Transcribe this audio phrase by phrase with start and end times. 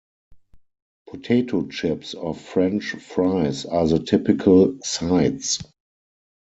[1.07, 5.59] Potato chips or French fries are the typical sides.